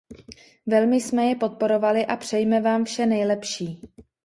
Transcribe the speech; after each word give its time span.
Velmi 0.65 1.01
jsme 1.01 1.25
je 1.25 1.35
podporovali 1.35 2.05
a 2.05 2.15
přejme 2.15 2.61
vám 2.61 2.85
vše 2.85 3.05
nejlepší. 3.05 3.81